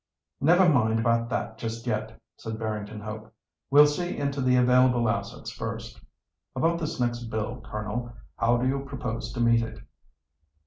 "Never 0.39 0.67
mind 0.67 0.97
about 0.99 1.29
that 1.29 1.59
just 1.59 1.85
yet," 1.85 2.19
said 2.35 2.57
Barrington 2.57 3.01
Hope. 3.01 3.31
"We'll 3.69 3.85
see 3.85 4.17
into 4.17 4.41
the 4.41 4.55
available 4.55 5.07
assets 5.07 5.51
first. 5.51 6.01
About 6.55 6.79
this 6.79 6.99
next 6.99 7.25
bill, 7.25 7.61
Colonel; 7.63 8.11
how 8.35 8.57
do 8.57 8.67
you 8.67 8.79
propose 8.79 9.31
to 9.33 9.39
meet 9.39 9.61
it?" 9.61 9.77